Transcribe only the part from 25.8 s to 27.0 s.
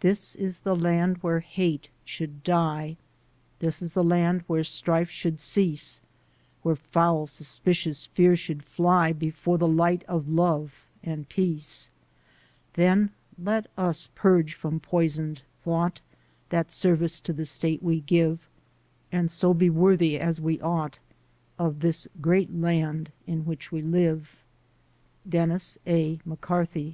A. McCarthy.